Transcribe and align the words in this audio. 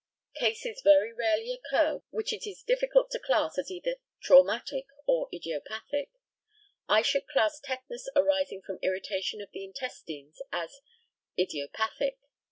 Cases 0.33 0.81
very 0.83 1.13
rarely 1.13 1.53
occur 1.53 2.01
which 2.09 2.33
it 2.33 2.47
is 2.49 2.63
difficult 2.63 3.11
to 3.11 3.19
class 3.19 3.59
as 3.59 3.69
either 3.69 3.97
"traumatic" 4.23 4.87
or 5.05 5.29
"idiopathic." 5.31 6.09
I 6.89 7.03
should 7.03 7.27
class 7.27 7.59
tetanus 7.59 8.09
arising 8.15 8.63
from 8.63 8.79
irritation 8.81 9.41
of 9.41 9.51
the 9.51 9.63
intestines 9.63 10.41
as 10.51 10.81
"idiopathic." 11.37 12.17